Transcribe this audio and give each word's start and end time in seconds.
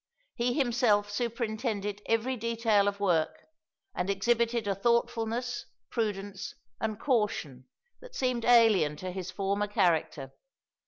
He 0.33 0.53
himself 0.55 1.11
superintended 1.11 2.01
every 2.07 2.35
detail 2.35 2.87
of 2.87 2.99
work 2.99 3.37
and 3.93 4.09
exhibited 4.09 4.67
a 4.67 4.73
thoughtfulness, 4.73 5.67
prudence, 5.91 6.55
and 6.79 6.99
caution 6.99 7.67
that 7.99 8.15
seemed 8.15 8.43
alien 8.43 8.95
to 8.95 9.11
his 9.11 9.29
former 9.29 9.67
character. 9.67 10.33